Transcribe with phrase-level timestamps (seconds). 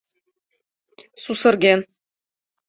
[1.23, 1.79] —Сусырген.